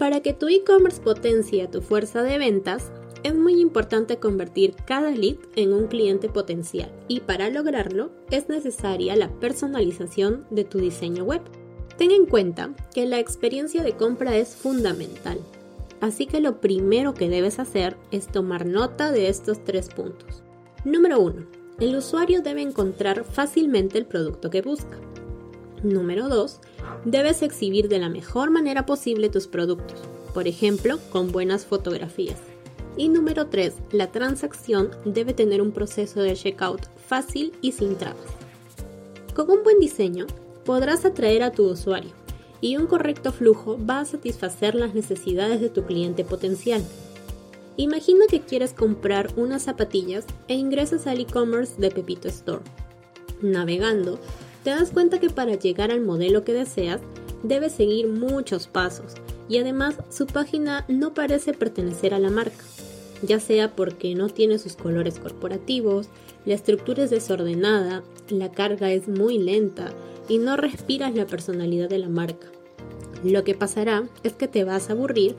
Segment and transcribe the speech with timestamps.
[0.00, 2.90] Para que tu e-commerce potencie tu fuerza de ventas,
[3.22, 9.14] es muy importante convertir cada lead en un cliente potencial y para lograrlo es necesaria
[9.14, 11.42] la personalización de tu diseño web.
[11.98, 15.38] Ten en cuenta que la experiencia de compra es fundamental,
[16.00, 20.42] así que lo primero que debes hacer es tomar nota de estos tres puntos.
[20.82, 21.44] Número 1.
[21.78, 24.98] El usuario debe encontrar fácilmente el producto que busca.
[25.82, 26.60] Número 2.
[27.06, 29.98] Debes exhibir de la mejor manera posible tus productos,
[30.34, 32.38] por ejemplo, con buenas fotografías.
[32.96, 38.20] Y número 3, la transacción debe tener un proceso de checkout fácil y sin trabas.
[39.34, 40.26] Con un buen diseño,
[40.64, 42.10] podrás atraer a tu usuario
[42.60, 46.82] y un correcto flujo va a satisfacer las necesidades de tu cliente potencial.
[47.76, 52.62] Imagina que quieres comprar unas zapatillas e ingresas al e-commerce de Pepito Store.
[53.40, 54.18] Navegando,
[54.64, 57.00] te das cuenta que para llegar al modelo que deseas,
[57.42, 59.14] debes seguir muchos pasos
[59.48, 62.64] y además su página no parece pertenecer a la marca
[63.22, 66.08] ya sea porque no tiene sus colores corporativos,
[66.46, 69.92] la estructura es desordenada, la carga es muy lenta
[70.28, 72.46] y no respiras la personalidad de la marca.
[73.22, 75.36] Lo que pasará es que te vas a aburrir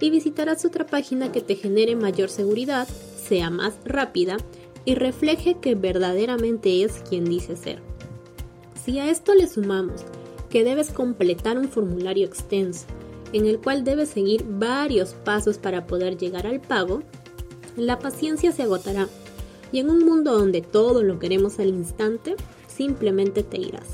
[0.00, 4.38] y visitarás otra página que te genere mayor seguridad, sea más rápida
[4.84, 7.80] y refleje que verdaderamente es quien dice ser.
[8.90, 10.00] Si a esto le sumamos
[10.48, 12.86] que debes completar un formulario extenso,
[13.32, 17.04] en el cual debes seguir varios pasos para poder llegar al pago,
[17.76, 19.06] la paciencia se agotará
[19.70, 22.34] y en un mundo donde todo lo queremos al instante,
[22.66, 23.86] simplemente te irás.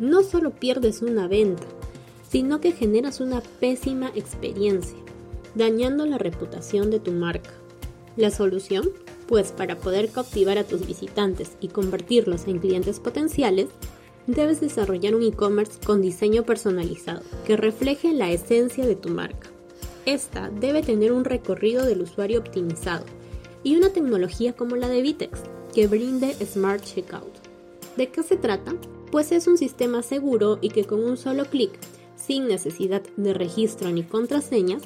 [0.00, 1.62] No solo pierdes una venta,
[2.28, 4.98] sino que generas una pésima experiencia,
[5.54, 7.50] dañando la reputación de tu marca.
[8.16, 8.90] La solución,
[9.28, 13.68] pues para poder cautivar a tus visitantes y convertirlos en clientes potenciales,
[14.26, 19.50] debes desarrollar un e-commerce con diseño personalizado que refleje la esencia de tu marca.
[20.06, 23.04] Esta debe tener un recorrido del usuario optimizado
[23.62, 25.40] y una tecnología como la de Vitex,
[25.74, 27.32] que brinde Smart Checkout.
[27.96, 28.74] ¿De qué se trata?
[29.10, 31.70] Pues es un sistema seguro y que con un solo clic,
[32.16, 34.82] sin necesidad de registro ni contraseñas,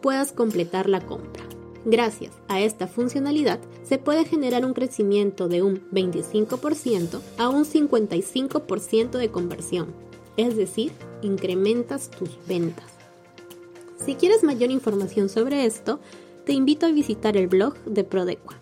[0.00, 1.44] puedas completar la compra.
[1.84, 9.10] Gracias a esta funcionalidad se puede generar un crecimiento de un 25% a un 55%
[9.10, 9.88] de conversión,
[10.36, 10.92] es decir,
[11.22, 12.86] incrementas tus ventas.
[14.04, 15.98] Si quieres mayor información sobre esto,
[16.44, 18.61] te invito a visitar el blog de Prodequa.